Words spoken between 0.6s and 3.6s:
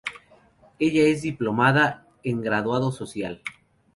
Ella es Diplomada en Graduado social.